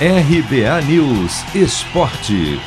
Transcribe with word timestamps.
RBA 0.00 0.82
News 0.88 1.54
Esporte. 1.54 2.58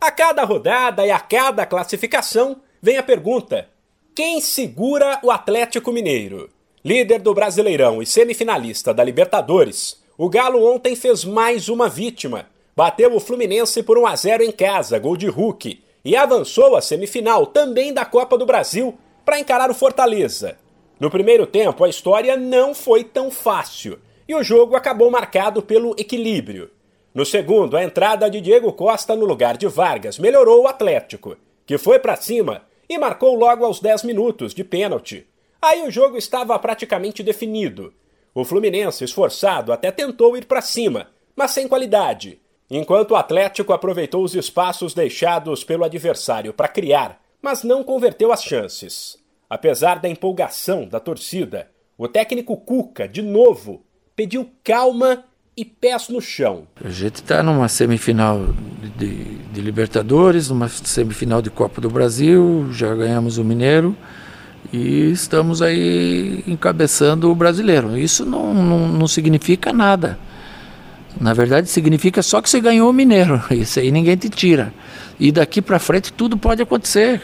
A 0.00 0.10
cada 0.10 0.42
rodada 0.42 1.06
e 1.06 1.10
a 1.10 1.20
cada 1.20 1.66
classificação 1.66 2.56
vem 2.80 2.96
a 2.96 3.02
pergunta: 3.02 3.68
quem 4.14 4.40
segura 4.40 5.20
o 5.22 5.30
Atlético 5.30 5.92
Mineiro? 5.92 6.48
Líder 6.82 7.18
do 7.18 7.34
Brasileirão 7.34 8.00
e 8.00 8.06
semifinalista 8.06 8.94
da 8.94 9.04
Libertadores, 9.04 10.02
o 10.16 10.30
Galo 10.30 10.64
ontem 10.64 10.96
fez 10.96 11.26
mais 11.26 11.68
uma 11.68 11.86
vítima. 11.86 12.46
Bateu 12.74 13.14
o 13.14 13.20
Fluminense 13.20 13.82
por 13.82 13.98
1 13.98 14.06
a 14.06 14.16
0 14.16 14.44
em 14.44 14.50
casa, 14.50 14.98
gol 14.98 15.18
de 15.18 15.28
Hulk, 15.28 15.78
e 16.02 16.16
avançou 16.16 16.74
à 16.74 16.80
semifinal 16.80 17.44
também 17.44 17.92
da 17.92 18.06
Copa 18.06 18.38
do 18.38 18.46
Brasil 18.46 18.96
para 19.26 19.38
encarar 19.38 19.70
o 19.70 19.74
Fortaleza. 19.74 20.56
No 20.98 21.10
primeiro 21.10 21.46
tempo, 21.46 21.84
a 21.84 21.88
história 21.90 22.34
não 22.34 22.74
foi 22.74 23.04
tão 23.04 23.30
fácil 23.30 23.98
e 24.28 24.34
o 24.34 24.42
jogo 24.42 24.76
acabou 24.76 25.10
marcado 25.10 25.62
pelo 25.62 25.96
equilíbrio. 25.98 26.70
No 27.14 27.24
segundo, 27.24 27.76
a 27.76 27.82
entrada 27.82 28.28
de 28.28 28.40
Diego 28.40 28.72
Costa 28.72 29.16
no 29.16 29.24
lugar 29.24 29.56
de 29.56 29.66
Vargas 29.66 30.18
melhorou 30.18 30.62
o 30.62 30.68
Atlético, 30.68 31.36
que 31.66 31.78
foi 31.78 31.98
para 31.98 32.14
cima 32.14 32.62
e 32.88 32.98
marcou 32.98 33.34
logo 33.34 33.64
aos 33.64 33.80
10 33.80 34.02
minutos 34.04 34.54
de 34.54 34.62
pênalti. 34.62 35.26
Aí 35.60 35.86
o 35.86 35.90
jogo 35.90 36.16
estava 36.16 36.58
praticamente 36.58 37.22
definido. 37.22 37.92
O 38.34 38.44
Fluminense, 38.44 39.02
esforçado, 39.02 39.72
até 39.72 39.90
tentou 39.90 40.36
ir 40.36 40.44
para 40.44 40.60
cima, 40.60 41.08
mas 41.34 41.50
sem 41.50 41.66
qualidade, 41.66 42.40
enquanto 42.70 43.12
o 43.12 43.16
Atlético 43.16 43.72
aproveitou 43.72 44.22
os 44.22 44.34
espaços 44.34 44.94
deixados 44.94 45.64
pelo 45.64 45.84
adversário 45.84 46.52
para 46.52 46.68
criar, 46.68 47.20
mas 47.40 47.64
não 47.64 47.82
converteu 47.82 48.30
as 48.30 48.44
chances. 48.44 49.18
Apesar 49.48 49.98
da 49.98 50.08
empolgação 50.08 50.86
da 50.86 51.00
torcida, 51.00 51.70
o 51.96 52.06
técnico 52.06 52.56
Cuca, 52.56 53.08
de 53.08 53.22
novo, 53.22 53.82
pediu 54.18 54.50
calma 54.64 55.22
e 55.56 55.64
pés 55.64 56.08
no 56.08 56.20
chão. 56.20 56.64
A 56.84 56.88
gente 56.88 57.16
está 57.16 57.40
numa 57.40 57.68
semifinal 57.68 58.48
de, 58.98 59.14
de, 59.52 59.60
Libertadores, 59.60 60.48
numa 60.48 60.68
semifinal 60.68 61.40
de 61.40 61.50
Copa 61.50 61.80
do 61.80 61.88
Brasil, 61.88 62.68
já 62.72 62.92
ganhamos 62.96 63.38
o 63.38 63.44
Mineiro 63.44 63.96
e 64.72 65.12
estamos 65.12 65.62
aí 65.62 66.42
encabeçando 66.48 67.30
o 67.30 67.34
brasileiro. 67.34 67.96
Isso 67.96 68.26
não, 68.26 68.52
não, 68.52 68.88
não 68.88 69.06
significa 69.06 69.72
nada. 69.72 70.18
Na 71.20 71.32
verdade, 71.32 71.68
significa 71.68 72.20
só 72.20 72.42
que 72.42 72.50
você 72.50 72.60
ganhou 72.60 72.90
o 72.90 72.92
Mineiro. 72.92 73.40
Isso 73.54 73.78
aí 73.78 73.92
ninguém 73.92 74.16
te 74.16 74.28
tira. 74.28 74.74
E 75.20 75.30
daqui 75.30 75.62
para 75.62 75.78
frente 75.78 76.12
tudo 76.12 76.36
pode 76.36 76.60
acontecer. 76.60 77.22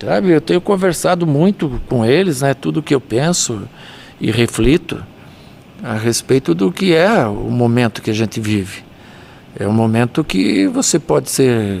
Sabe? 0.00 0.30
Eu 0.30 0.40
tenho 0.40 0.60
conversado 0.60 1.26
muito 1.26 1.80
com 1.88 2.04
eles, 2.04 2.40
né? 2.40 2.54
Tudo 2.54 2.84
que 2.84 2.94
eu 2.94 3.00
penso 3.00 3.68
e 4.20 4.30
reflito 4.30 5.04
a 5.82 5.94
respeito 5.94 6.54
do 6.54 6.72
que 6.72 6.94
é 6.94 7.24
o 7.26 7.50
momento 7.50 8.02
que 8.02 8.10
a 8.10 8.14
gente 8.14 8.40
vive. 8.40 8.82
É 9.58 9.66
um 9.66 9.72
momento 9.72 10.24
que 10.24 10.66
você 10.66 10.98
pode 10.98 11.30
ser 11.30 11.80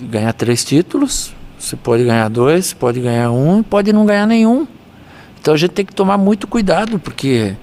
ganhar 0.00 0.32
três 0.32 0.64
títulos, 0.64 1.34
você 1.58 1.76
pode 1.76 2.04
ganhar 2.04 2.28
dois, 2.28 2.72
pode 2.72 3.00
ganhar 3.00 3.30
um, 3.30 3.62
pode 3.62 3.92
não 3.92 4.06
ganhar 4.06 4.26
nenhum. 4.26 4.66
Então 5.40 5.54
a 5.54 5.56
gente 5.56 5.72
tem 5.72 5.84
que 5.84 5.94
tomar 5.94 6.18
muito 6.18 6.46
cuidado, 6.46 6.98
porque 6.98 7.56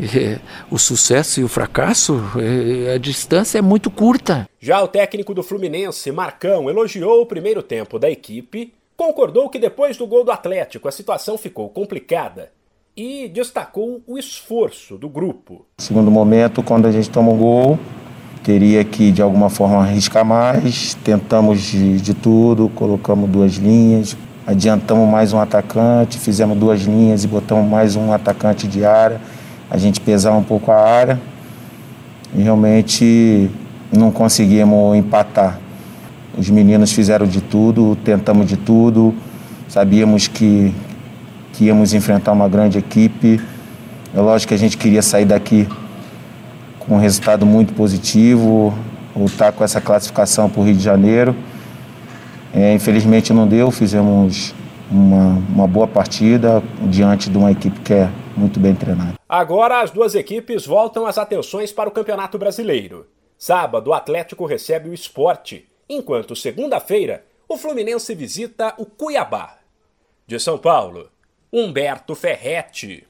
é, 0.00 0.38
o 0.70 0.78
sucesso 0.78 1.40
e 1.40 1.44
o 1.44 1.48
fracasso, 1.48 2.22
é, 2.36 2.94
a 2.94 2.98
distância 2.98 3.58
é 3.58 3.62
muito 3.62 3.90
curta. 3.90 4.48
Já 4.60 4.82
o 4.82 4.88
técnico 4.88 5.32
do 5.32 5.42
Fluminense, 5.42 6.10
Marcão, 6.10 6.68
elogiou 6.68 7.22
o 7.22 7.26
primeiro 7.26 7.62
tempo 7.62 7.98
da 7.98 8.10
equipe, 8.10 8.72
concordou 8.96 9.48
que 9.48 9.58
depois 9.58 9.96
do 9.96 10.06
gol 10.06 10.24
do 10.24 10.32
Atlético 10.32 10.88
a 10.88 10.92
situação 10.92 11.38
ficou 11.38 11.68
complicada 11.68 12.50
e 12.96 13.28
destacou 13.28 14.00
o 14.06 14.18
esforço 14.18 14.96
do 14.96 15.08
grupo. 15.08 15.66
Segundo 15.78 16.10
momento, 16.10 16.62
quando 16.62 16.86
a 16.86 16.92
gente 16.92 17.10
toma 17.10 17.30
um 17.30 17.36
gol, 17.36 17.78
teria 18.42 18.82
que 18.84 19.12
de 19.12 19.20
alguma 19.20 19.50
forma 19.50 19.82
arriscar 19.82 20.24
mais. 20.24 20.94
Tentamos 21.04 21.60
de, 21.60 22.00
de 22.00 22.14
tudo, 22.14 22.70
colocamos 22.70 23.28
duas 23.28 23.54
linhas, 23.54 24.16
adiantamos 24.46 25.08
mais 25.10 25.32
um 25.32 25.40
atacante, 25.40 26.18
fizemos 26.18 26.56
duas 26.56 26.82
linhas 26.82 27.24
e 27.24 27.26
botamos 27.26 27.68
mais 27.68 27.96
um 27.96 28.12
atacante 28.12 28.66
de 28.66 28.84
área. 28.84 29.20
A 29.70 29.76
gente 29.76 30.00
pesava 30.00 30.36
um 30.36 30.44
pouco 30.44 30.70
a 30.70 30.80
área 30.80 31.20
e 32.34 32.42
realmente 32.42 33.50
não 33.92 34.10
conseguimos 34.10 34.96
empatar. 34.96 35.58
Os 36.38 36.48
meninos 36.48 36.92
fizeram 36.92 37.26
de 37.26 37.40
tudo, 37.40 37.96
tentamos 38.04 38.46
de 38.46 38.56
tudo, 38.56 39.14
sabíamos 39.68 40.28
que, 40.28 40.72
que 41.56 41.64
íamos 41.64 41.94
enfrentar 41.94 42.32
uma 42.32 42.48
grande 42.48 42.78
equipe. 42.78 43.40
É 44.14 44.20
lógico 44.20 44.50
que 44.50 44.54
a 44.54 44.58
gente 44.58 44.76
queria 44.76 45.00
sair 45.00 45.24
daqui 45.24 45.66
com 46.78 46.96
um 46.96 46.98
resultado 46.98 47.46
muito 47.46 47.72
positivo, 47.72 48.76
voltar 49.14 49.52
com 49.52 49.64
essa 49.64 49.80
classificação 49.80 50.50
para 50.50 50.60
o 50.60 50.64
Rio 50.64 50.74
de 50.74 50.82
Janeiro. 50.82 51.34
É, 52.54 52.74
infelizmente 52.74 53.32
não 53.32 53.48
deu, 53.48 53.70
fizemos 53.70 54.54
uma, 54.90 55.42
uma 55.48 55.66
boa 55.66 55.88
partida 55.88 56.62
diante 56.82 57.30
de 57.30 57.38
uma 57.38 57.50
equipe 57.50 57.80
que 57.80 57.94
é 57.94 58.10
muito 58.36 58.60
bem 58.60 58.74
treinada. 58.74 59.14
Agora 59.26 59.80
as 59.80 59.90
duas 59.90 60.14
equipes 60.14 60.66
voltam 60.66 61.06
as 61.06 61.16
atenções 61.16 61.72
para 61.72 61.88
o 61.88 61.92
Campeonato 61.92 62.38
Brasileiro. 62.38 63.06
Sábado, 63.38 63.90
o 63.90 63.94
Atlético 63.94 64.46
recebe 64.46 64.88
o 64.88 64.94
esporte, 64.94 65.66
enquanto 65.88 66.36
segunda-feira, 66.36 67.24
o 67.48 67.56
Fluminense 67.56 68.14
visita 68.14 68.74
o 68.76 68.84
Cuiabá. 68.84 69.56
De 70.26 70.38
São 70.40 70.58
Paulo, 70.58 71.08
Humberto 71.50 72.14
Ferretti. 72.14 73.04